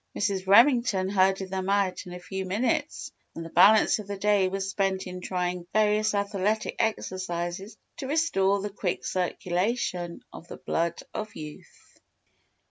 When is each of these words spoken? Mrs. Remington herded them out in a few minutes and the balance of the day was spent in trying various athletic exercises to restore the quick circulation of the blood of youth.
Mrs. 0.17 0.47
Remington 0.47 1.09
herded 1.09 1.51
them 1.51 1.69
out 1.69 2.07
in 2.07 2.13
a 2.13 2.19
few 2.19 2.43
minutes 2.43 3.11
and 3.35 3.45
the 3.45 3.51
balance 3.51 3.99
of 3.99 4.07
the 4.07 4.17
day 4.17 4.47
was 4.47 4.67
spent 4.67 5.05
in 5.05 5.21
trying 5.21 5.67
various 5.73 6.15
athletic 6.15 6.77
exercises 6.79 7.77
to 7.97 8.07
restore 8.07 8.59
the 8.63 8.71
quick 8.71 9.05
circulation 9.05 10.23
of 10.33 10.47
the 10.47 10.57
blood 10.57 10.99
of 11.13 11.35
youth. 11.35 11.99